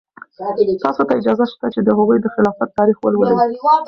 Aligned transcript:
تاسو 0.83 1.01
ته 1.07 1.13
اجازه 1.19 1.45
شته 1.51 1.67
چې 1.73 1.79
د 1.83 1.89
هغوی 1.97 2.17
د 2.21 2.27
خلافت 2.35 2.69
تاریخ 2.77 2.97
ولولئ. 2.99 3.35